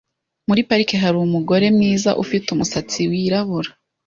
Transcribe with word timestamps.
Muri 0.47 0.61
parike 0.69 0.95
hari 1.03 1.17
umugore 1.19 1.65
mwiza 1.75 2.09
ufite 2.23 2.47
umusatsi 2.49 2.99
wirabura. 3.11 3.69